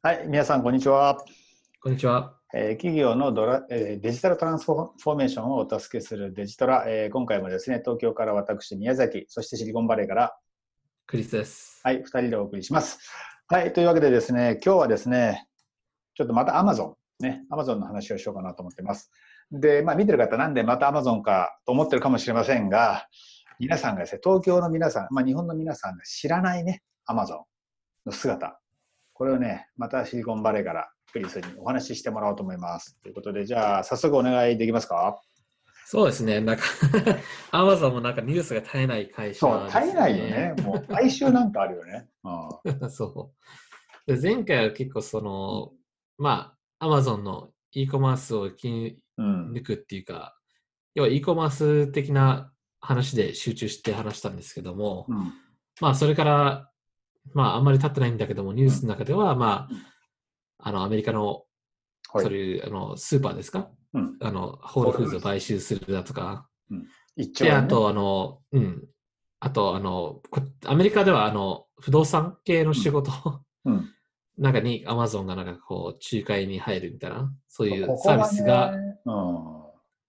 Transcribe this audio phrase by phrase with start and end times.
[0.00, 1.18] はい、皆さん、こんにちは。
[1.82, 2.36] こんにちは。
[2.54, 10.36] えー企業のドラ、えーデジタルトランスフォーメーションをお助けするデジトラ、えー今回もですね、東京から私、宮崎、そしてシリコンバレーから、
[11.08, 11.80] クリスです。
[11.82, 13.00] はい、2人でお送りします。
[13.48, 15.48] はい、というわけでですね、今日はですね、
[16.14, 19.10] ちょっとまた Amazon、ね、Amazon の話をしようかなと思ってます。
[19.50, 23.08] で、まあ見てる方、なんでまた Amazon かと思ってるかもしれませんが、
[23.58, 27.42] 皆さんがですね、東京の皆さん、まあ日本の皆さんが知らないね、Amazon
[28.06, 28.57] の姿、
[29.18, 32.96] これをね、またシリコンバレーからクリスにお話ししてもらおうと思います。
[33.02, 35.20] ということで、じゃあ早速お願いできますか？
[35.86, 36.40] そうですね。
[36.40, 36.62] なんか、
[37.50, 40.54] アマゾンもなんかニュースが絶えない会社、そう、絶えないよね。。
[40.62, 42.08] もう毎週なんかあるよね。
[42.24, 43.32] うん そ
[44.06, 44.14] う。
[44.14, 45.72] で前回は結構その、
[46.16, 50.36] まあ、アマゾンの e コマースを切うんり抜くっていうか、
[50.94, 55.32] 要は e コマース的な話で集中して話したんですけども、うん
[55.80, 56.67] まあ、それから、
[57.34, 61.44] まあ、あんまり経ってないんだけども、ニュースの中では、まうんあ、あの、アメリカの、
[62.12, 62.24] はい。
[62.24, 63.70] そういう、あの、スーパーですか？
[63.94, 64.16] うん。
[64.20, 66.76] あの、ホールフーズを買収するだとか、で、
[67.16, 67.50] 一丁ね。
[67.52, 68.88] あと、あの、うん。
[69.40, 73.12] あと、あの、こアメリカでは、あの、不動産系の仕事、
[73.64, 73.88] うん。
[74.38, 79.14] なんかに、アマゾンがなんかこう、仲介に入るみたいな、そういうここサービスが、ねうん、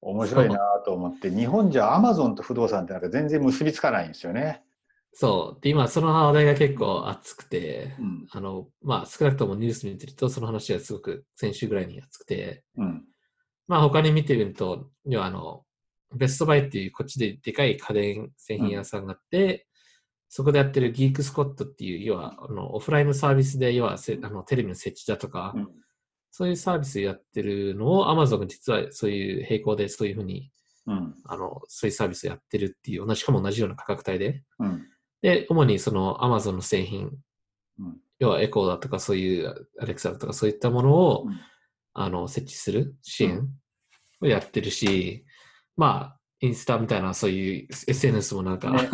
[0.01, 4.63] 面白いなと思って、日本じゃアマゾンと不動産ってなんか全然結びつかないんですよね。
[5.13, 5.61] そう。
[5.61, 8.27] で、今、その話題が結構熱くて、うん。
[8.31, 13.03] あの、まあ、少なくともニュース見てると、その話がすごく先週ぐらいに熱くて、うん。
[13.67, 15.63] まあ、他に見てみると、要はあの、
[16.15, 19.67] ベストバイっていうこっちででかい家電製品屋さんがあって、
[20.27, 25.67] そこでやってるギークスコットっていう、要はあのオフラインのサービスで、要はせあのテレビの設置だとか、うん。
[26.31, 30.51] そういうサービスやってるのを Amazon が実はそういう並行でそういうふうに、
[30.87, 31.15] うん。
[31.25, 34.43] あの、そういうサービスやってるっていう、同じしかも同じような価格帯で。
[34.59, 34.85] うん
[35.21, 37.11] で、主にその Amazon の製品、
[37.79, 41.39] うん要はエコーだとかそういうアレクサだとかそういったものを、うん
[41.93, 43.49] あの設置する支援
[44.21, 45.25] をやってるし、
[45.75, 48.87] まあ、インスタみたいなそういう SNS もなんか、 ね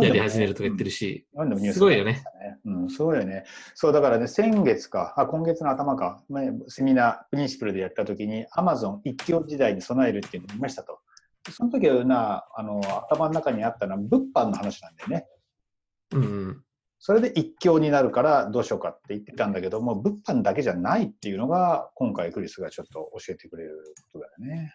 [0.00, 2.24] やり始めるとか言ってるし、日本でもニュースすごいよね。
[2.64, 3.44] うん、すごいよね。
[3.74, 10.98] そう、だからね、先月か、あ今月の頭か、前セミナー、プリンシプルでやったときに、アマゾン一強時代に備えるっていうのを見ましたと。
[11.50, 15.26] その時はな、あの、頭の中にあったのは物販の話なんだよね。
[16.12, 16.64] うんうん、
[16.98, 23.76] それで一強になるからどうしようかって言ってたんだけども、物販だけじゃないっていうのが、今回クリスがちょっと教えてくれる
[24.12, 24.74] ことだよね。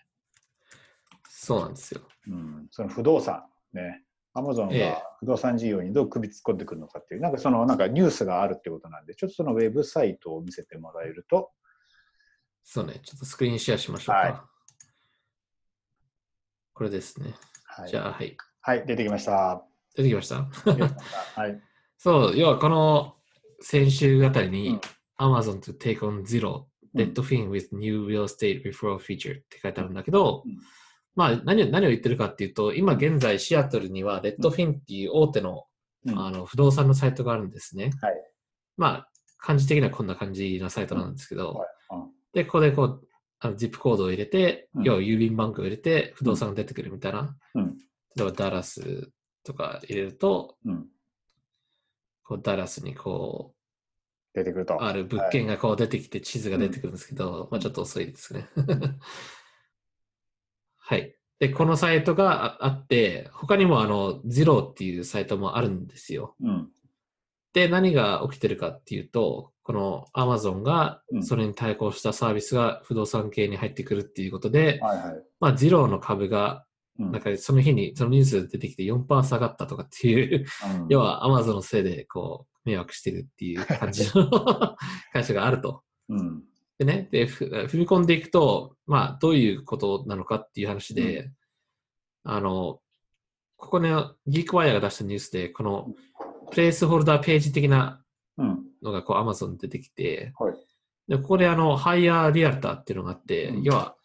[1.30, 2.02] そうなんですよ。
[2.28, 4.04] うん、その不動産ね。
[4.34, 11.52] アマゾンええが不動産事業にどう首突っ込んでくるのかっていう、なんかそのなんかニュースがあるってことなんで、ちょっとそのウェブサイトを見せてもらえると、
[12.64, 14.22] そうね、ちょっとスクリーンシェアしましょうか。
[14.22, 14.52] はい
[16.74, 17.36] これですね。
[17.66, 18.36] はい、じゃあ、はい。
[18.62, 19.64] はい、出てきました。
[19.96, 20.48] 出てきました？
[21.36, 21.60] はい。
[21.98, 23.16] そう、要はこの
[23.60, 24.82] 先週あたりうにん、
[25.20, 27.02] Amazon to take on zero うん。
[27.02, 30.58] Dead fin with new real estate referral feature って書いてあるんだけど、うん。
[31.16, 35.66] まあ何を何を言ってるかっていうと、今現在シアトルにはレッドフィンっていう大手の,、
[36.06, 36.20] うん。
[36.20, 37.92] あの不動産のサイトがあるんですね。
[38.02, 38.14] はい。
[38.78, 41.68] まあ、感じ的にはこんな感じのサイトなんですけど、はい。
[41.92, 42.10] うん。
[42.34, 43.08] で、ここでこう、
[43.40, 44.84] あの ZIP コードを入れて、うん。
[44.84, 47.36] 要は郵便番号を入れて不動産が出てくるみたいな。
[47.56, 47.78] うん。
[48.16, 49.12] 例えばダラス
[49.44, 50.88] とか入れると、うん、
[52.24, 53.62] こうダラスにこう、
[54.34, 54.82] 出てくると。
[54.82, 58.48] ある物件がこう出てきて地図が出てくるんですけど、まあちょっと遅いですね。
[60.78, 61.16] はい。
[61.40, 66.36] で、このサイトがああって、他にもあの、ゼロっていうサイトもあるんですよ。
[66.42, 66.72] うん、
[67.54, 75.24] で、何が起きてるかっていうと、この Amazon がうんそれに対抗したサービスが不動産系に入ってくるっていうことで、はいはい。
[75.40, 80.46] まあゼロの株が、うんなんかその日にそのニュースで出てきて4%下がったとかっていう、
[80.80, 80.88] うん。
[80.90, 84.78] 要は Amazon のせいでこう、迷惑してるっていう 感じの
[85.14, 85.84] 会社があると。
[86.10, 86.44] うん、
[86.78, 91.32] でね、で、ふ踏み込んでいくと、まあ、どういうことなのかっていう話で、
[92.24, 92.82] あの、
[93.56, 93.92] ここね、
[94.28, 95.94] ギークワイヤーが出したニュースで、この、
[96.52, 98.02] プレイスホルダーページ的な
[98.38, 100.54] うん、のが、こう、Amazon に出てきて、はい。
[101.08, 103.64] で、ここで、あの、ハイヤーリアルターっていうのがあって、うん。
[103.64, 103.96] 要は、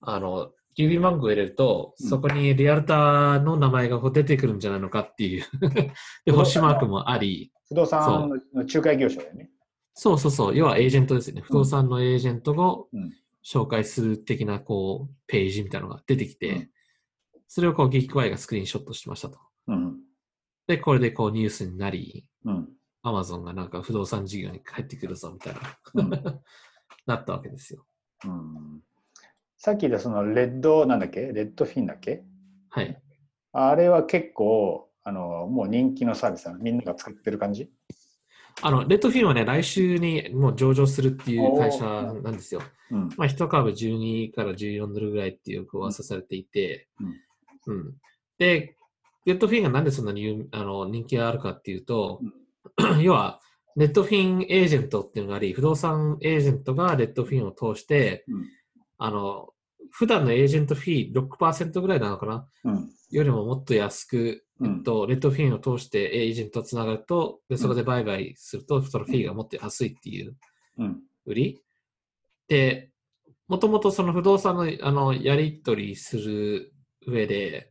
[0.00, 5.44] あの、郵便番号を入れると、うんそこにリアルターの名前が出てくるんじゃないのかっていう。
[6.24, 9.50] で、星マークもあり、不動産の仲介業者だよね。
[9.94, 11.42] そうそうそう、要はエージェントですよね。
[11.42, 13.12] 不動産のエージェントをうん
[13.44, 16.70] 紹介する的なこうページみたいなのが出てきて、うん
[17.54, 19.38] それをこうギークワイがスクリーンショットしてましたと。
[19.66, 20.00] うん、
[20.66, 22.68] で、これでこうニュースになり、うん、
[23.02, 25.60] アマゾンがなんか不動産事業に入ってくるぞみたいな、
[25.92, 26.10] うん
[27.04, 27.84] なったわけですよ。
[28.24, 28.82] うん。
[29.64, 31.20] さっき言ったそのレッド、なんだっけ？
[31.32, 32.24] レッドフィンだっけ？
[32.70, 33.00] はい。
[33.52, 37.70] あれは結構、あの、もう人気のサービスなのみんなが使ってる感じ？
[38.60, 42.60] あの、レッドフィンはね、来週にもう上場するっていう会社なんですよ。
[42.90, 43.08] うん。
[43.16, 46.88] まあ、1株12から14ドルぐらいっていう噂されていて、
[47.68, 47.94] うん。
[48.38, 48.74] で、
[49.26, 52.20] レッドフィンがなんでそんなに有あの人気があるかっていうと、
[53.00, 53.40] 要は、
[53.76, 58.44] ネットフィンエージェントっていうのがあり、不動産エージェントがレッドフィンを通して、うん
[59.04, 59.51] あの、
[59.92, 62.48] 普段のエージェントフィー6%ぐらいなのかな？
[62.64, 62.90] うん。
[63.10, 70.34] よりももっと安く、うんえっと、レッドフィンを通してエージェントとつながると、でそこで売買すると、そのフィーがもっと安いっていう
[70.78, 71.00] うん。
[71.26, 71.62] 売り。
[72.48, 72.90] で、
[73.48, 76.72] もともとその不動産のあのやり取りする
[77.06, 77.70] 上で、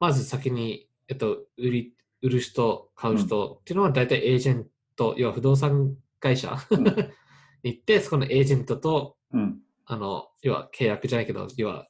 [0.00, 4.66] まず先に、えっと、売り、売る人、買う人っていうのは大体エージェン
[4.96, 6.84] ト、要は不動産会社うん
[7.62, 9.60] に行って、そこのエージェントと、うん。
[9.88, 11.88] あの、要は契約じゃないけど、要は、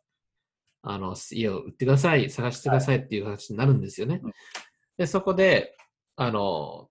[0.82, 4.20] あの、家を売ってください、探してくださいっていう話になるんですよね。
[4.22, 4.32] うん
[4.98, 5.76] で、そこで、
[6.16, 6.88] あの、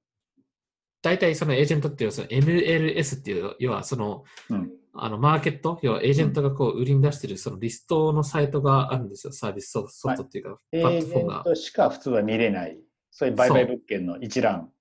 [1.02, 4.72] 大体そのエージェントっていうのはその MLS っていう、要はその、うん。
[5.00, 9.34] あの、マーケット、要はエージェントがこう売りに出してるそのリストのサイトがあるんですよ。
[9.34, 11.44] サービスソソフトっていうか、エプラッージェントフォームが。
[11.44, 12.80] トしか普通は見れない。
[13.12, 14.72] そういう売買物件の一覧。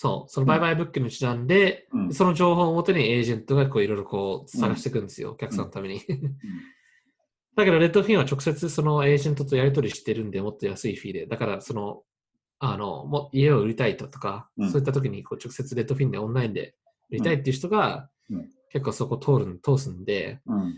[0.00, 2.14] そう、その売買物件の一覧で、うん。
[2.14, 6.00] その情報をもとにエージェントがこういろいろこう探していくんですよ、お客さんのために。
[7.56, 11.26] だけど、レッドフィンは直接そのエージェントとやり取りしてるんで、もっと安いフィーで。
[11.26, 12.04] だから、その、
[12.60, 14.70] あの、も家を売りたいとか、うん。
[14.70, 16.76] そういった時にこう直接レッドフィンでオンラインで
[17.10, 18.48] 売りたいっていう人が、うん。
[18.70, 20.76] 結構そこ通る、通すんで、うん。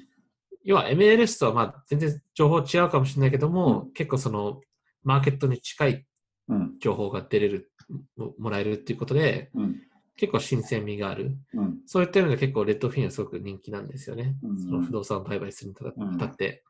[0.64, 4.62] 要は MLS とはまあ全然情報違うかもしれないけども、結構その
[5.02, 6.06] マーケットに近い
[6.50, 6.78] うん。
[6.80, 7.69] 情報が出れる、
[8.16, 9.76] ももらえるっていうことで、うん。
[10.16, 11.36] 結構新鮮味がある。
[11.54, 11.78] うん。
[11.86, 14.36] そういった意味で結構レッドフィンはすごく人気なんですよね。
[14.42, 15.76] うんその不動産売買するに
[16.14, 16.62] あたって。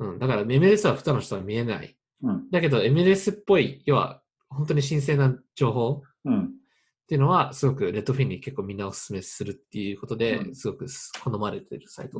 [0.00, 0.10] うん。
[0.10, 1.96] うん、だから MLS は普段の人は見えない。
[2.22, 2.50] うん。
[2.50, 6.44] だけど MLS っぽい、要は本当に新鮮な情報うん。
[6.44, 10.86] っていうのはすごくレッドフィンに結構みんなお勧めするっていうことで、うんすごく
[11.22, 12.18] 好まれてるサイト。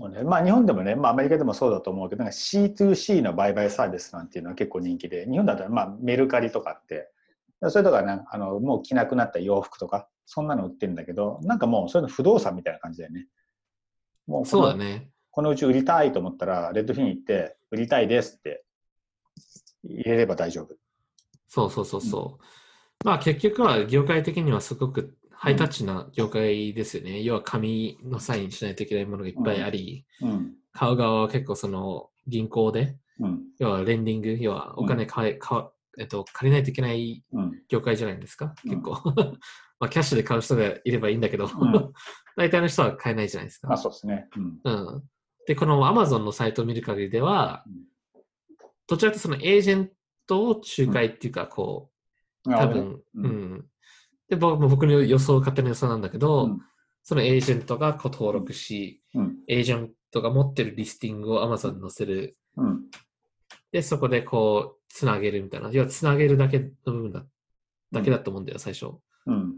[0.00, 0.22] うんそうね。
[0.22, 7.10] まあ日本でもね、まあアメリカでもそうだと思うけど、なんか C2C の売買サービスなんていうのは結構人気で、日本だとまあメルカリとかって、
[7.68, 13.26] そういうとこはね、あの、もう着なくなった洋服とか、そんなの売ってるんだけど、なんかもうそういうの不動産みたいな感じだよね。
[14.26, 15.10] もうこのそうだね。
[15.30, 18.64] このうち売りたいと思ったら、レッドフィン行って、売りたいですって
[19.84, 20.74] 入れれば大丈夫。
[21.48, 22.44] そうそうそうそう。
[23.04, 27.20] まあ結局は業界的にはすごくハイタッチな業界ですよね。
[27.22, 30.54] 要は紙のサインしないといけないものがいっぱいあり、うん。
[30.72, 33.40] 買う側は結構その銀行で、うん。
[33.58, 35.64] 要はレンディング、要はお金買え、買
[35.98, 37.60] えっと、借りないといけないうん。
[37.68, 38.92] 業界じゃないですか、うん結構。
[39.80, 41.48] まあキャッシュで買う人がいればいいんだけど、ん
[42.38, 43.82] 大体の人は買えないじゃないですまあか。
[43.82, 44.28] そうですね。
[44.36, 44.60] うん。
[44.62, 45.02] うん。
[45.48, 47.82] で、この Amazon のサイトを見る限りではうん、
[48.86, 49.90] どちらかとそのエージェン
[50.28, 51.90] トを仲介っていうか、こ
[52.46, 53.66] う、多分、ううんん。
[54.32, 56.60] で、僕も僕の予想、勝手な予想なんだけど、うん
[57.04, 59.38] そのエージェントがこう登録し、うん。
[59.48, 62.36] エージェントが持ってるリスティングを Amazon に載せる。
[62.56, 62.82] うん。
[63.72, 65.70] で、そこでこう、つなげるみたいな。
[65.72, 67.24] 要は、つなげるだけの部分だ
[67.90, 68.92] だけだと思うんだよ、最初。
[69.26, 69.54] うん。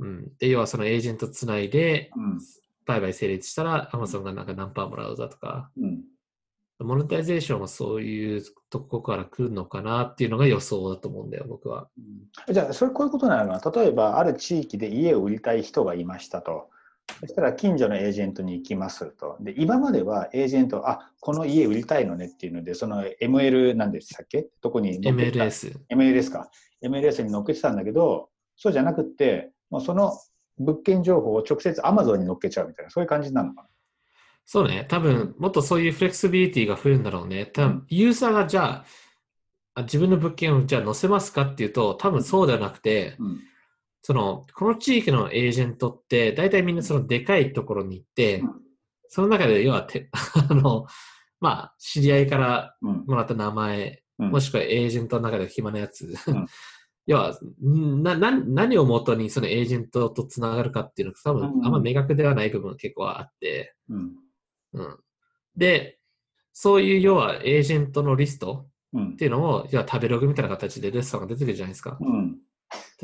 [0.00, 0.32] うん。
[0.38, 2.38] で、要はそのエージェントつないで、うん。
[2.84, 6.02] 売買成立したら Amazon がなんか何パーもらうだとか、うん。
[6.84, 11.88] モネタイゼーションはそういうとこから来るのかなっていうのが予想だと思うんだよ、僕は。
[12.50, 13.82] じゃあ、それこういうことなのかな。
[13.82, 16.68] 例えば、ある地域で家を売りたい人がいましたと。
[17.20, 19.36] そしたら、近所のエージェントに行きますと。
[19.40, 24.48] で、今まではエージェント、あ、この家売りたいのねっていうので、その ML なんでしたっけ？
[24.60, 25.78] どこに MLS。
[25.90, 26.50] MLS か。
[26.82, 30.12] MLS に載っけてたんだけど、そうじゃなくって、もうその
[30.58, 33.68] 物件情報を直接 Amazon に載っけちゃうみたいな、そういう感じなのかな？
[34.44, 34.86] そうね。
[34.88, 37.46] 多分、もっとそういうフレキシビリティが増えるんだろうね。
[37.46, 38.84] 多分、ユーザーがじゃあ、
[39.74, 43.40] あ自分の物件をじゃあ載せますかっていうと、多分そうではなくて、うん。
[44.02, 48.62] その、この地域のエージェントって、大体みんなそのでかいところに行って、うん
[49.14, 50.08] その中で、要はて、
[50.48, 50.86] あの、
[51.38, 53.04] まあ、知り合いからうん。
[53.06, 56.14] もらった名前、うんもしくはエージェントの中で暇なやつ。
[56.26, 56.46] うん
[57.06, 64.12] 要はなな、何をもとにそのエージェントとつながるかっていうのが多分うんあんま明確ではない部分が結構あって、うん。
[64.72, 64.96] うん。
[65.56, 65.98] で、
[66.52, 71.96] そういう要はエージェントのリストうんっていうのを、要は食べログみたいな形でレストランが出てくるじゃないですか。
[72.00, 72.38] うん。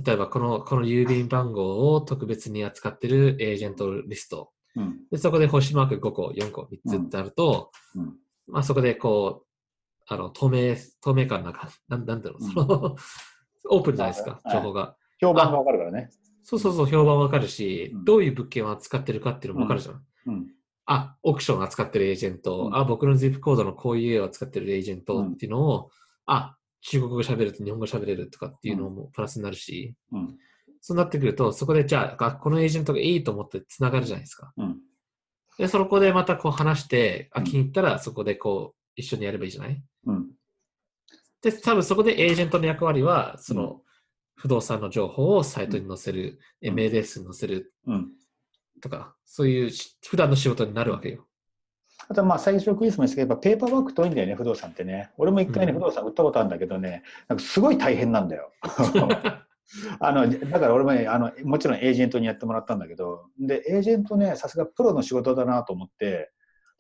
[0.05, 4.53] 例えば、この、この郵便番号を特別に扱ってるエージェントリスト。
[4.77, 4.99] うん。
[5.11, 8.17] で、そこで星マーク5個、4個、3つってあると、うん。
[8.47, 9.47] まあそこでこう、
[10.07, 12.97] あの、透明、透明感なんか、なんなんだろう、うんその、
[13.71, 14.97] オープンじゃないですか、はい情報が。
[15.21, 16.11] 評判がわかるからね。
[16.43, 20.03] そうそうそう、評判わかるし、うんどういう物件を扱ってるかっていうのもわかるじゃん。
[20.89, 20.95] うん。
[20.95, 25.91] あ、オークション扱ってるエージェント、うんあ、僕の ZIP コードのこういう絵を扱ってるエージェントっていうのを、
[26.27, 30.37] あ、中国語喋ると日本語喋れるとかっていうのもプラスになるし、うん。
[30.81, 34.53] そうなってくると、そこでじゃあ、あこのエージェントがいいと思って繋がるじゃないですか。
[34.57, 34.79] うん。
[35.59, 39.83] で、そこでまたこう話して、あ、うん気に入ったらそこでこう、一緒にやればいいじゃない？
[40.07, 40.31] うん。
[41.43, 43.81] で、多分そこでエージェントの役割は、その、う
[44.37, 48.13] 不動産の情報をサイトに載せる、うん MLS に載せるうん。
[48.81, 51.27] とか、そういうし普段の仕事になるわけよ。
[52.09, 55.11] あとまあ最初クイズもですけど、やっぱペーパーワーク遠いんだよね、不動産ってね。
[55.19, 58.53] 俺も一回ね、うん不動産売ったことあるんだけどね、なんかすごい大変なんだよ。
[60.01, 66.31] あのだから俺もねあの、もちろんエージェントにやってもらったんだけど、で、エージェントね、さすがプロの仕事だなと思って、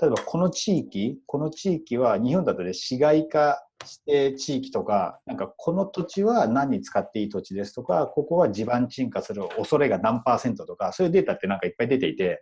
[0.00, 3.64] 例えばこの地域、この地域は日本だとね、市街化
[4.06, 12.40] 指定地域とか、なんかこの土地は何に使っていい土地ですとか、ここは地盤沈下する恐れが何パーセントとか、そういうデータってなんかいっぱい出ていて、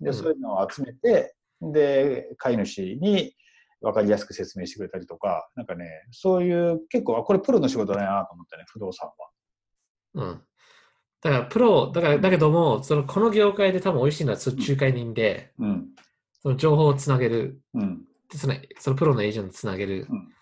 [0.00, 3.34] で、うんそういうのを集めて、で、飼い主に
[3.80, 9.14] 分かりやすく説明してくれたりとか、なんかね、そういう結構、あこれプロの仕事だなと思ったね、不動産は。
[10.14, 10.42] うん。
[11.22, 15.88] だから、プロ、だから、だけども、その、この業界で多分美味しいのは、仲介人で、うん。
[16.46, 18.04] その情報をつなげる、うん。
[18.30, 20.32] でその、そのプロのエージェントをつなげる、うん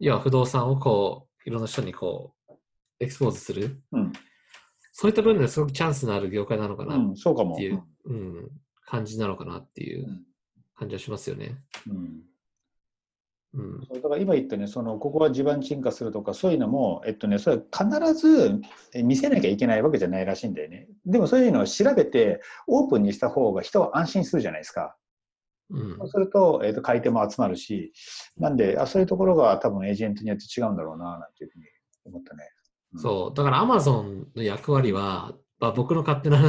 [0.00, 2.52] 要は不動産をこう、いろんな人にこう、
[2.98, 3.80] エクスポーズする。
[3.92, 4.12] うん。
[4.90, 6.98] そういった部分ですごくチャンスのある業界なのかなっ。
[7.56, 8.50] ていう、うん、
[8.84, 10.24] 感じなのかなっていううん
[10.74, 11.54] 感じはしますよね。
[11.88, 12.22] うん
[13.54, 13.80] うん。
[13.82, 18.60] だから今言ったね、そのここは地盤沈下するとか、そういうのも、えっとね、それ必ず
[18.94, 20.88] え見せなきゃいけないわけじゃないらしいんだよね。
[21.06, 24.96] でもそういうのを調べて、オープンにした方が人は安心するじゃないですか。
[25.72, 27.92] うんそうすると、えっと買い手も集まるし、
[28.36, 31.64] なんであ、そういうところが多分エージェントによって違うんだろうな、なんていうふうに
[32.04, 32.44] 思ったね。
[32.96, 33.36] そう。
[33.36, 36.40] だから Amazon の役割は、まあ、僕の勝手な。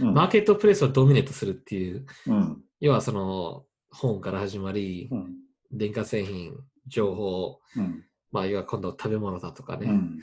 [0.00, 2.62] マーケットプレイスをドミネートするっていう、うん。
[2.80, 5.34] 要はその本から始まりう、ん。
[5.70, 6.54] 電化製品、
[6.86, 8.04] 情報、うん。
[8.32, 10.20] まあ、要は今度食べ物だとかね、うん。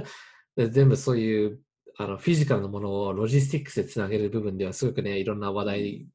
[0.56, 1.60] で全部そういう
[1.98, 6.06] あのフィジカルのものをロジスティックスでつなげる部分ではすごくね、いろんな話題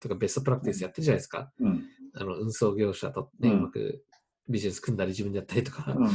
[0.00, 1.50] とかベストプラクティスやってるじゃないですか。
[1.60, 1.84] うん。
[2.14, 4.04] あの運送業者とね、ううんまく
[4.48, 5.92] ビジネス組んだり自分でやったりとか。
[5.92, 6.10] うん。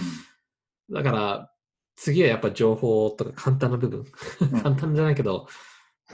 [0.94, 1.52] だから、
[1.96, 4.06] 次はやっぱ情報とか簡単な部分。
[4.64, 5.48] 簡単じゃないけど、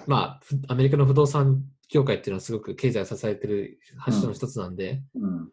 [0.06, 5.52] まあ、ふアメリカの不動産業界っていうのはすごく経済を支えてる柱の一つなんで、うん。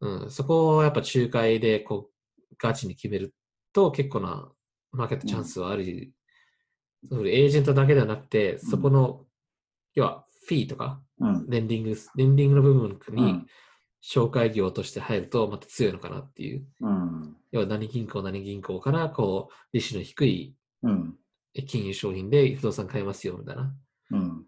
[0.00, 2.10] うん、そこをやっぱ仲介でこ
[2.50, 3.34] うガチに決める
[3.72, 4.52] と結構な
[4.92, 6.12] マーケットチャンスはある。
[7.08, 9.24] そのエージェントだけではなくて、そこの、
[9.94, 11.46] 要はフィーとか、うん。
[11.48, 13.46] レンディング、レンディングの部分うにん。
[14.02, 16.64] 紹介業として入るとまた強いのかなっていう。
[16.80, 17.36] うん。
[17.50, 21.14] 要は何銀行何銀行からこう利子の低いうん。
[21.66, 23.74] 金融商品で不動産買えますよみたいな。
[24.12, 24.46] うん。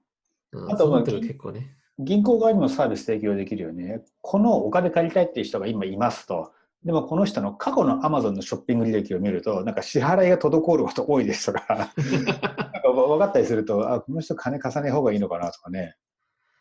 [0.53, 1.75] うん、あとは結構ね。
[1.99, 4.03] 銀行側にもサービス提供できるよね。
[4.21, 6.53] このお金借りたいっていう人が今いますと。
[6.85, 11.67] でもこの人の過去の Amazon のショッピング履歴を見ると、なんか支払いが滞ること多いですとか、
[11.99, 15.97] なんか分かったりすると、あ、この人金貸さない方がいいのかなとかね。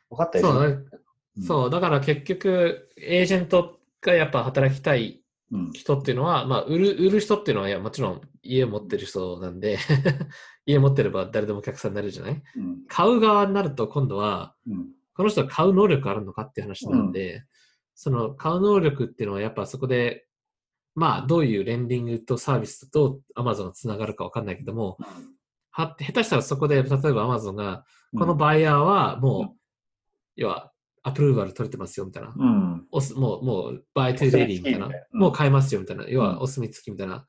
[0.09, 0.53] 分かったりする。
[0.53, 0.87] そう
[1.39, 5.71] だそう、だから結局、エージェントがやっぱ働きたいうん。
[5.71, 9.77] 人っていうのは、まあ、売る、売る人っていうのは、いや、もちろん家を持ってる人なんで、
[10.65, 12.43] 家持ってれば誰でもお客さんになるじゃない？
[12.57, 12.83] うん。
[12.89, 14.87] 買う側になると、今度は、うん。
[15.15, 17.45] この人は買う能力あるのかっていう話なんで、
[17.99, 20.27] その買う能力っていうのは、やっぱそこで、
[20.93, 24.99] まあ、どういう lending とサービスと Amazon がつながるかわかんないけども、
[25.71, 27.85] は下手したらそこで、例えば Amazon が、
[28.15, 29.49] このバイヤーはもう、うん
[30.35, 30.71] 要は、
[31.01, 32.33] approval 取れてますよみたいな。
[32.37, 32.85] うん。
[32.91, 34.85] おすもう、もう、 buy to ready みたいな。
[34.85, 36.05] うんもう買えますよみたいな。
[36.07, 37.25] 要うんは、お墨付きみたいな。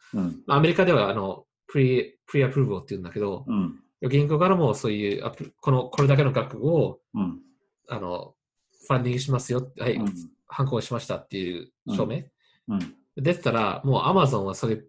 [0.48, 3.80] アメリカでは、あの、 pre、pre-approve って言うんだけど、うん。
[4.10, 7.40] 銀行からもそういうアプ、この、これだけの額を、うん。
[7.88, 8.34] あの、
[8.86, 9.72] ファンディングしますよ。
[9.78, 9.98] はい、
[10.50, 12.22] うん反抗しましたっていう証明？
[12.68, 12.94] うん。
[13.16, 14.82] 出てたら、もうアマゾンはそれ、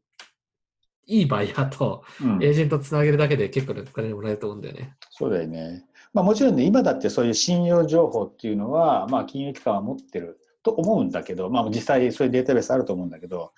[1.06, 4.96] いいバイヤーとうんエージェントつなげるだけで結構ねお金もらえると思うんだよね。
[5.10, 5.84] そうだよね。
[6.14, 13.52] まあもちろんね、今だってそういう信用情報っていうのは、まあ金融機関は持ってると思うんだけど、まあ実際そういうデータベースあると思うんだけど、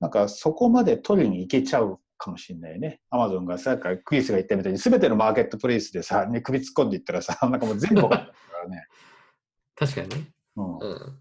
[0.00, 3.00] なんかそこまで取りに行けちゃうかもしれないね。
[3.10, 8.86] アマゾンがさ、クリスが言ったみたいに全てのマーケットプレイスでさ、ね、首突っ込んでいったらさ、なんかもう全部分かってるからね。
[9.76, 10.30] 確かにね。
[10.56, 11.18] うんうん。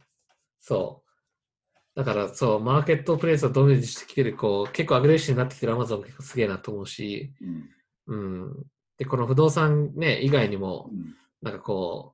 [0.62, 2.00] そう。
[2.00, 7.70] だから、そう、マーケットプレイスをドミネしてきてる、こう、結構アグレッシブになってきてるアマゾン結構すげえなと思うし、うん
[8.08, 8.16] う
[8.46, 8.64] ん。
[8.98, 12.14] で、この不動産ね、以外にも、うんなんかこ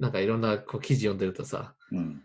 [0.00, 2.22] う、なんかいろんなこう記事読んでるとさ、うん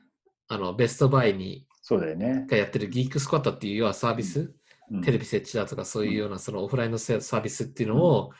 [0.47, 2.45] あの、ベストバイに、そうだよね。
[2.49, 4.39] がやってるギークスクワットっていう要はサービス、
[4.89, 8.31] うんテレビ設置だとかそういうようなそのオフラインのサービスっていうのを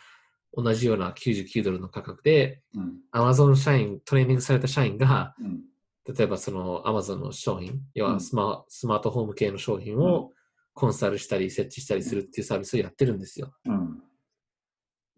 [0.55, 2.99] 同じような99ドルの価格でうん。
[3.11, 5.61] Amazon 社員、トレーニングされた社員がうん。
[6.05, 10.31] 例えばその Amazon の商品、要うんはスマ,、スマートホーム系の商品を
[10.73, 13.53] コンサルしたり設置したりするっていうサービスをやってるんですよ。
[13.65, 14.03] うん。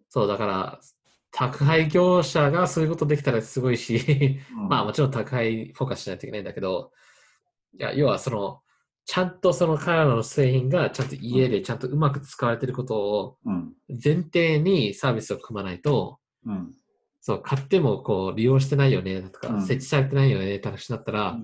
[0.10, 0.80] そう、だから、
[1.32, 4.40] 宅配業者がそういうことできたらすごいし、
[4.70, 6.92] まあもちろん宅配フォーカスしないといけないんだけど、
[7.78, 8.62] いや、要はその、
[9.06, 13.74] ちゃんとその彼らの製品がちゃんと家でちゃんとうまく使われてることをうん。
[13.90, 16.74] 前提にサービスを組まないと、うん。
[17.26, 21.40] そう、買ってもこう利用してないよねとか、うん設置されてないよねって話になったら、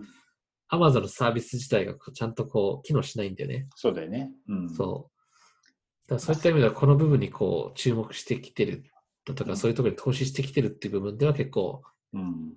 [0.71, 3.67] Amazon のサービス自体がこうちゃんとこう機能しないんだよね。
[3.75, 4.29] そうだよね。
[4.47, 4.69] うん。
[4.69, 6.07] そう。
[6.07, 8.83] だからそういった意味ではこの部分にこう注目してきてる
[9.25, 11.81] だとか、うんそういうところに投資してきてるっていう部分では結構
[12.13, 12.53] うん。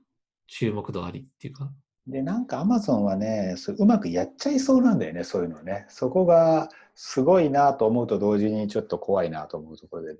[0.47, 1.73] 注目度ありっていうか。
[2.07, 5.87] で、なんかアマゾンはね、そううまくやっちゃいそうなんだよね、そういうのね。
[5.89, 10.19] そこがすごいなと思うと同時にちょっと怖いなと思うところで、ね、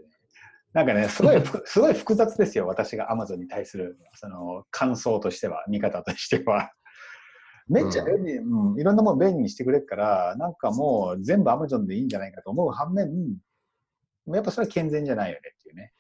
[0.75, 6.73] なんかね、すごいふ、 すごい複雑ですよ、私がアマゾンに対するその感想としては、見方としては。
[7.67, 13.09] めっちゃ便利、うん、いろんなもの便利にしてくれるから、なんかもう全部アマゾンでいいんじゃないかと思う反面、
[14.27, 15.93] やっぱそれは健全じゃないよねっていうね。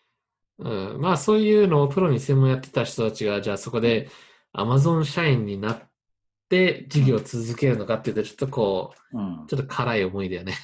[0.59, 4.09] うん、まあそういうのをプロに専門やってた人たちが、じゃあそこで
[4.55, 5.83] Amazon 社員になっ
[6.51, 9.47] て事業を続けるのかっていうと、ちょっとこう、うん。
[9.47, 10.55] ちょっと辛い思いだよね。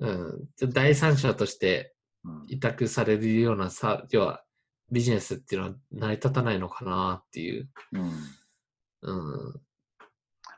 [0.00, 1.99] うん、 第三者としてうん
[2.48, 4.44] 委託されるようなさ、要は
[4.90, 7.68] ビジネスっていうのは成り立たないのかなっていう。
[7.92, 8.12] うん。
[9.02, 9.60] うん、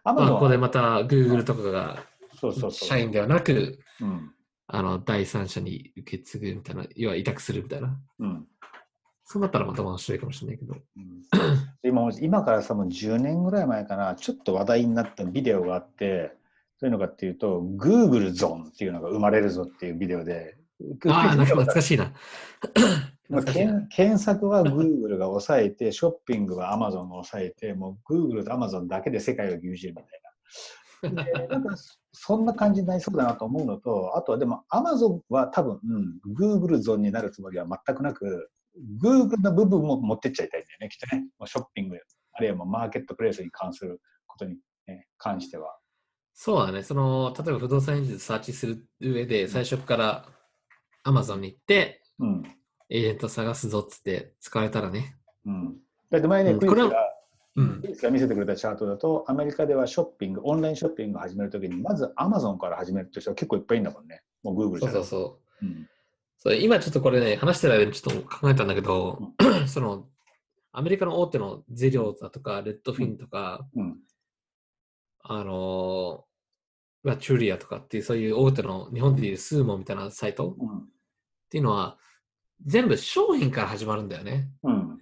[0.04, 2.02] まあここでまた Google とかが
[2.40, 2.72] そうそうそう。
[2.72, 4.32] 社員ではなく、うん。
[4.66, 7.98] あの第三者に受け継ぐみたいな、要は委託するみたいな。
[8.18, 8.46] うん。
[9.24, 10.74] そうなったらまた面白いかもしれないけど。
[10.74, 11.22] うん
[11.84, 16.32] 今今からさもう10年ぐらい前かなちょっと話題になったビデオがあって
[16.80, 20.56] どういうのかっていうと Google ゾーンっていうのが生まれるぞっていうビデオで
[21.08, 22.12] ああ、なんか懐かしいな。
[23.28, 31.24] まあ検検索は Google が抑えて ショッピングは Amazon が抑えてもう Google と Amazon だけで世界を牛耳るみたいな。
[31.24, 31.74] でなんか
[32.12, 38.50] そんな感じになりそうだなと思うのとあとはでも Amazon は多分、うん、Google ゾーンになるつもりは全くなく
[39.02, 41.98] Google の部分も持ってっちゃいたいんだよねきっとねショッピング
[42.34, 45.76] あるいはマーケットプレイスに関することに、ね、関しては。
[46.34, 46.82] そうだね。
[46.82, 50.26] その、例えば不動産エンジンでサーチする上で、最初から
[51.04, 52.42] Amazon に行って、うん。
[52.88, 55.16] エージェント探すぞっつって使われたらね。
[55.46, 55.76] うん、
[56.10, 57.12] だって前ね、うんクリスが
[57.54, 57.82] うん。
[57.82, 64.22] が見せてくれたチャートだと、アメリカではショッピング、オンラインショッピングを始めるときに、まず Amazon から始めるという人は結構いっぱいいるんだもんね。
[64.42, 65.66] もう Google じゃそうそうそう。
[65.66, 65.88] うん。
[66.38, 69.32] そう今ちょっとこれね、話してる間にちょっと考えたんだけど、
[69.66, 70.06] その、
[70.72, 73.98] アメリカの大手のゼリオだとか、レッドフィンとか、うん。
[75.20, 76.31] あのー、
[77.02, 80.88] まあ、チューリアとかっていう、そういう大手の日本でいうスーモみたいなサイトっうん。
[81.50, 81.98] ていうのは、
[82.64, 84.48] 全部商品から始まるんだよね。
[84.62, 84.98] うん。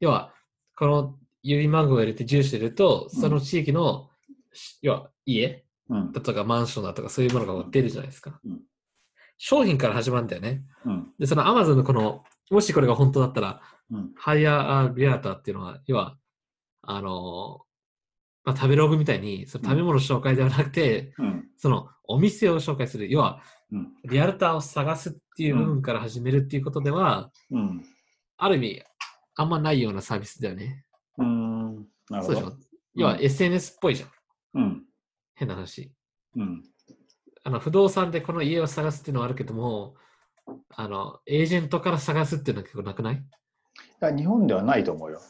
[0.00, 0.32] 要は、
[0.76, 3.20] この指番号を入れて住所入れると、うん。
[3.20, 4.08] その地域の、
[4.52, 6.12] し要は家うん。
[6.12, 8.40] だとかマンションだとかそういうものが出るじゃないですか。
[8.44, 8.60] うん。
[9.36, 10.62] 商品から始まるんだよね。
[10.86, 11.12] うん。
[11.18, 13.60] で、その Amazon のこの、もしこれが本当だったら、
[13.90, 14.12] うん。
[14.16, 16.16] ハイヤーリアーターっていうのは、要は、
[16.82, 17.71] あのー
[18.44, 21.48] まあ、食べログみたいに、その食べ物紹介ではなくて、うん。
[21.56, 23.92] そのお店を紹介する、要は、うん。
[24.04, 27.84] リアルターを探すっていう部分から始めるっていうことでは、うん。
[28.36, 28.82] ある意味、
[29.36, 30.84] あんまないようなサービスだよね。
[31.18, 31.74] うん。
[32.10, 32.24] なるほど。
[32.24, 32.56] そうでしょ？
[32.94, 34.10] 要は SNS っぽいじゃん。
[34.54, 34.84] うん。
[35.34, 35.92] 変な話。
[36.36, 36.62] うん。
[37.44, 39.94] あの、不動産でこの家を探すっていうのはあるけども、
[40.74, 43.24] あの、エージェントから探すっていうのは結構なくない、
[44.02, 45.20] いや日本ではないと思うよ。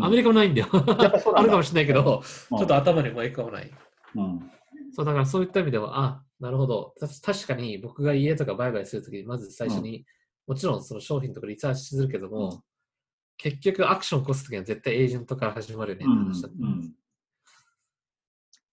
[0.00, 0.68] アメリカもないんだよ。
[0.72, 3.70] あるかもしれないけど、うんちょっと頭に思い浮かばない。
[4.16, 4.50] うん
[4.92, 6.94] そう、だからそういった意味では、あ、なるほど。
[6.98, 10.04] た確かに僕が家とか売買するときに、まず最初に、
[10.48, 12.60] もちろんその商品とかリサーチするけども、うん
[13.42, 16.66] 結局アクション起こすときには絶対エージェントから始まるよねってうん話だった。
[16.66, 16.92] うん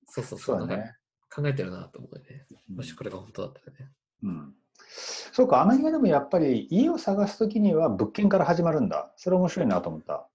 [0.08, 0.46] そうそうそ。
[0.46, 0.96] そううだなんかね。
[1.34, 2.46] 考えてるなと思うよね。
[2.76, 3.92] もしこれが本当だったらね。
[4.24, 4.54] うん
[4.88, 9.14] そうか、アメリカでもやっぱり家を探すときには物件から始まるんだ。
[9.18, 10.28] それ面白いなと思った。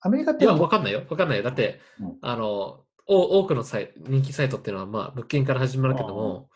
[0.00, 1.02] アメリカっていや、わかんないよ。
[1.08, 1.44] わかんないよ。
[1.44, 6.48] だって、うんあの、お多くのサイ人気サイトっていうのは、まあ、物件から始まるけども、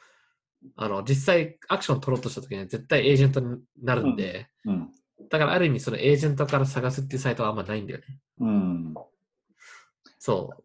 [0.76, 4.90] あの、実際アクション取ろうとしたときには絶対エージェントになるんで、うん。
[5.28, 8.04] だからある意味そのエージェントから探すっていうサイトはあんまないんだよね。
[8.40, 8.94] うん。
[10.18, 10.64] そう。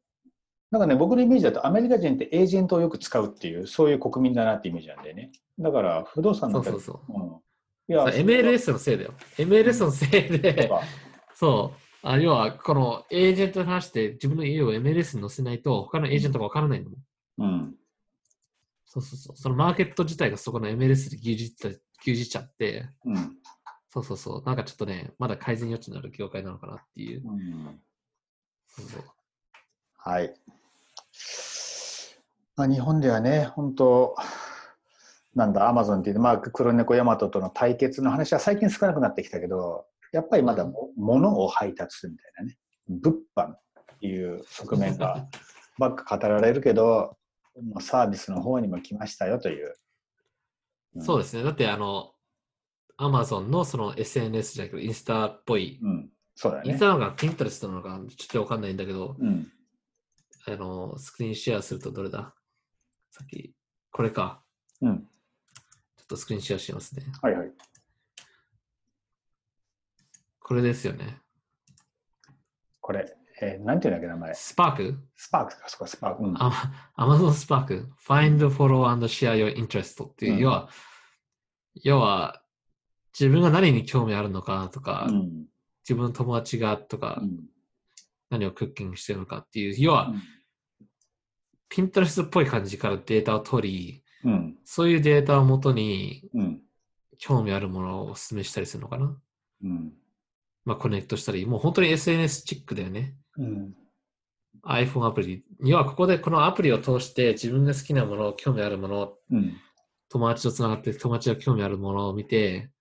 [0.72, 5.32] なんかね、僕のイメージだとアメリカ人ってエージェントをよく使うっていう、そういう国民だなってイメージなんだよね。
[5.58, 7.14] だから不動産そなんかうそうそう。
[7.14, 7.94] うん。
[7.94, 9.14] いや、MLS のせいだよ。
[9.38, 10.82] MLS のせいで、か
[11.34, 12.08] そう。
[12.08, 16.92] あ要は、このエージェントに話して自分の家を MLS に載せないと、他のエージェントがわからないの。
[17.40, 17.76] うん。
[18.86, 19.38] そうそうそう。
[19.38, 23.38] そのマーケット自体がそこの MLS で牛耳っっちゃって、うん。
[23.90, 24.44] そうそうそう。
[24.46, 27.28] なんかちょっとね、まだ改善余地のある業界なのかなっていう。
[27.28, 27.82] うん
[28.68, 29.04] そうそう
[29.98, 30.34] はい。
[32.56, 34.16] まあ、日本ではね、本当、
[35.36, 43.58] なんだ、アマゾンっていう、まあ、黒猫ヤマトとの対決の話は最近少なくなってきたけど、やっぱりまだ物を配達するみたいなね、物販っ
[44.00, 45.28] ていう側面が
[45.78, 47.18] ばっか語られるけど、
[47.80, 49.76] サービスの方にも来ましたよという。
[50.96, 51.44] うん、そうですね。
[51.44, 52.12] だって、あの、
[52.98, 56.72] アマゾンのその SNS じゃなくて、インスタっぽい、うん、そうだね。
[56.72, 59.52] インスタなのか、ピンタレストなのか、ちょっとわかんないんだけど、うん、
[60.48, 62.34] あの、スクリーンシェアするとどれだ？
[63.12, 63.54] さっき、
[63.92, 64.42] これか。
[64.82, 65.00] うん。
[65.00, 67.06] ちょっとスクリーンシェアしますね。
[67.22, 67.52] はいはい。
[70.40, 71.20] これですよね。
[72.80, 74.34] これ、えー、なんていうんだっけ、名前？
[74.34, 75.00] スパーク？
[75.16, 76.24] スパークか、そこスパーク。
[76.24, 77.90] うん、アマゾンスパーク。
[78.08, 80.70] Find, follow and share your interest っていう、うん、要は、
[81.76, 82.42] 要は、
[83.18, 85.46] 自分が何に興味あるのかとか、うん、
[85.84, 87.22] 自分の友達がとか、
[88.30, 90.14] 何をクッキングしてるのかっていう、要は、
[91.70, 94.04] ピンタレストっぽい感じからデータを取り、
[94.64, 96.62] そういうデータをもとに、うん
[97.20, 99.16] 興味あるものをお勧めしたりするのかな。
[99.64, 99.94] うん。
[100.66, 103.14] まあ、コネクトしたり、もう本当に SNS チックだよね。
[103.38, 103.74] うん。
[104.66, 105.44] iPhone アプリ。
[105.60, 109.54] 要はここでこのアプリを通して自分が好きなもの、興味あるもの、うん、
[110.10, 112.72] 友達とつながって友達が興味あるものを見て、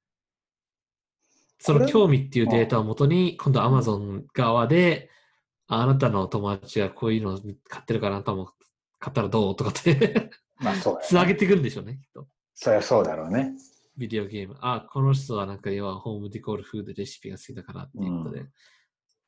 [1.59, 5.11] その興味っていうデータをもとに、今度 Amazon 側で、
[5.69, 8.51] あなたの友達がこういうのを買ってるからあなたも
[8.99, 12.27] 買ったらどうとかってまあそう、ね、つなげていくんでしょうね、きっと。
[12.55, 13.53] そりゃそうだろうね。
[13.97, 14.57] ビデオゲーム。
[14.61, 18.41] あ、この人はなんか要はホームディコールフードレシピが好きだからっていうことで。
[18.41, 18.51] うん、い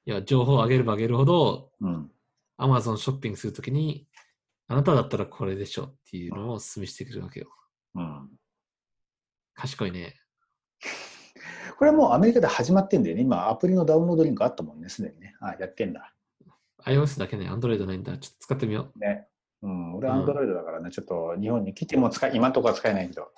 [0.07, 2.11] や、情報を上げれば上げるほど、うん、
[2.59, 4.07] Amazon ショッピングするときに、
[4.69, 7.49] あなただったらこれでしょっていうのをお勧めしてくるわけよ。
[7.97, 8.31] うん。
[9.55, 10.15] 賢いね。
[11.79, 13.23] これはもうアメリカで始まってんだよね。
[13.23, 15.35] 今、アプリのダウンロードリンクあったもんね、すでにね。
[15.41, 16.15] あ、やってんだ。
[16.87, 18.17] iOS だけね、Android ないんだ。
[18.19, 18.99] ちょっと使ってみよう。
[18.99, 19.27] ね。
[19.63, 23.29] うん、俺は Android だからね、うん、ちょっと日本に来ても使い、今とか使えないけど。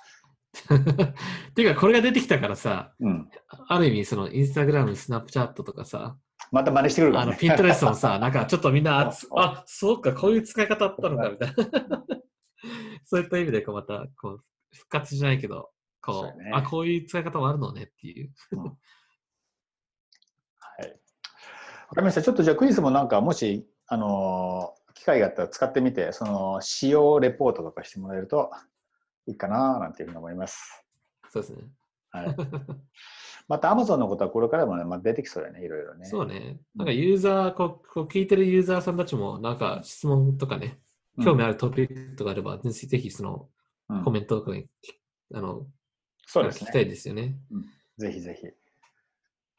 [1.55, 3.29] ていうか、これが出てきたからさ、うん、
[3.67, 6.17] ある意味、そのインスタグラム、スナップチャットとかさ、
[6.51, 12.03] また真似してくるから、ね、あの、ピントレストもさ、 なんかちょっとみんな、あ、そうか、こういう使い方あったのか、みたいな。
[13.05, 18.31] そういった意味で、こう、また、こう、復活じゃないけど、こう、うね、あ、こういう使い方もあるのねっていう。
[18.51, 18.77] うん、
[22.01, 22.21] りました。
[22.21, 28.51] ちょっとじゃあクイズもなんか、もし、あのー、機会があったら使ってみて、その、使用レポートとかしてもらえると、
[29.27, 30.85] いいかななんていうふうに思います。
[31.29, 31.63] そうですね。
[32.11, 32.35] はい。
[33.47, 36.05] また Amazon のことはこれからもね、まあ、出てきそうだね、いろいろね。
[36.05, 36.59] そうね。
[36.75, 40.79] なんかユーザー、こうこう聞いてるユーザーさんたちも、なんか質問とかね、
[41.23, 43.49] 興味あるトピックとかあれば、ぜひぜひその
[44.03, 44.67] コメントとかに、
[45.33, 45.67] あの、
[46.25, 46.67] そうですね。
[46.67, 47.37] 聞きたいですよね。
[47.51, 47.65] うん、
[47.97, 48.47] ぜひぜひ。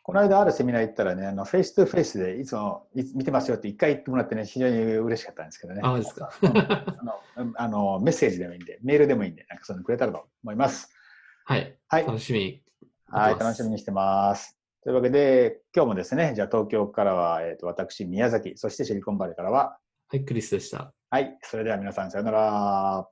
[0.04, 5.80] この間あるセミナー行ったらね、あの face to face でいつも見てますよって一回言ってもらってね、非常に嬉しかったんですけどね。
[5.82, 6.30] あ、ですか。
[6.42, 10.90] あのあのメッセージでもいいんで、メールでもいいんで、なんかそのくれたらと思います。
[11.46, 11.74] はい。
[11.88, 12.60] はい、楽しみ
[13.06, 14.58] はい、楽しみにしてます。
[14.82, 19.78] というわけで、今日もですね、じゃあ東京からは、えーと、私、宮崎、そしてシリコンバレーからは、
[20.10, 20.92] はい、クリスでした。
[21.08, 23.08] はい、それでは皆さん、さようなら。